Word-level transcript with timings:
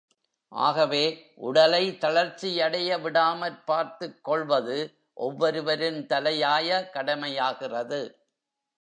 ஆகவே, 0.49 1.31
உடலை 1.35 1.91
தளர்ச்சியடைய 1.91 2.97
விடாமற்பார்த்துக் 2.97 4.21
கொள்வது 4.21 4.93
ஒவ்வொருவரின் 5.13 6.07
தலையாய 6.07 6.89
கடமையாகிறது. 6.93 8.15